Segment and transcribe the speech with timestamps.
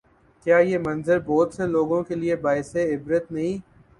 [0.45, 3.57] کیا یہ منظر بہت سے لوگوں کے لیے باعث عبرت نہیں؟